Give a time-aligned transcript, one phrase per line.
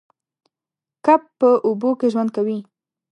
[1.05, 2.59] کب په اوبو کې ژوند کوي